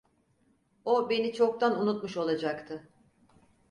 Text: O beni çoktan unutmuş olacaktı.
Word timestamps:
O 0.85 1.09
beni 1.09 1.33
çoktan 1.33 1.81
unutmuş 1.81 2.17
olacaktı. 2.17 2.89